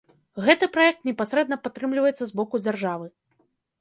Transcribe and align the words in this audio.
Гэты 0.45 0.69
праект 0.77 1.03
непасрэдна 1.09 1.59
падтрымліваецца 1.67 2.23
з 2.31 2.41
боку 2.41 2.55
дзяржавы. 2.67 3.07